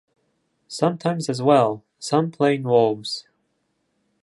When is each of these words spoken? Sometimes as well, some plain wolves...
Sometimes 0.67 1.29
as 1.29 1.43
well, 1.43 1.83
some 1.99 2.31
plain 2.31 2.63
wolves... 2.63 3.27